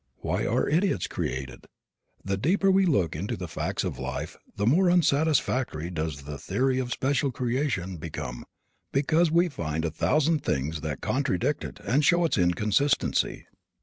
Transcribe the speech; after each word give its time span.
Why 0.21 0.47
are 0.47 0.67
idiots 0.67 1.05
created? 1.05 1.67
The 2.25 2.35
deeper 2.35 2.71
we 2.71 2.87
look 2.87 3.15
into 3.15 3.37
the 3.37 3.47
facts 3.47 3.83
of 3.83 3.99
life 3.99 4.35
the 4.55 4.65
more 4.65 4.89
unsatisfactory 4.89 5.91
does 5.91 6.23
the 6.23 6.39
theory 6.39 6.79
of 6.79 6.91
special 6.91 7.31
creation 7.31 7.97
become 7.97 8.45
because 8.91 9.29
we 9.29 9.47
find 9.47 9.85
a 9.85 9.91
thousand 9.91 10.43
things 10.43 10.81
that 10.81 11.01
contradict 11.01 11.63
it 11.63 11.79
and 11.85 12.03
show 12.03 12.25
its 12.25 12.39
inconsistency. 12.39 13.45